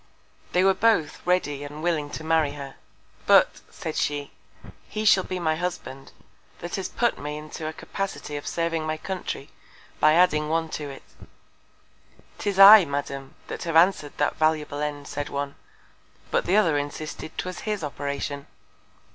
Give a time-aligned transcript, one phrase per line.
[0.53, 2.73] They were both ready and willing to marry her.
[3.27, 4.31] But, said she,
[4.89, 6.11] he shall be my Husband,
[6.57, 9.51] that has put me into a Capacity of serving my Country,
[9.99, 11.03] by adding one to it.
[12.39, 15.53] 'Tis I, Madam, that have answered that valuable End, said one;
[16.31, 18.47] but the other insisted 'twas his Operation.